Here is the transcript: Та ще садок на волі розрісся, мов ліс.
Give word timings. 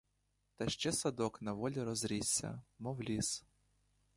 Та 0.55 0.69
ще 0.69 0.91
садок 0.91 1.41
на 1.41 1.53
волі 1.53 1.83
розрісся, 1.83 2.61
мов 2.79 3.03
ліс. 3.03 3.43